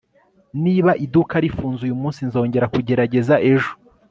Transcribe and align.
niba 0.63 0.91
iduka 1.05 1.35
rifunze 1.43 1.81
uyumunsi, 1.83 2.19
nzongera 2.29 2.71
kugerageza 2.73 3.35
ejo 3.53 3.71